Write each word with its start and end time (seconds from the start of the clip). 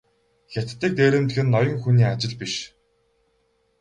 Хятадыг 0.51 0.91
дээрэмдэх 0.97 1.37
нь 1.43 1.51
ноён 1.53 1.77
хүний 1.81 2.07
ажил 2.11 2.33
биш. 2.39 2.53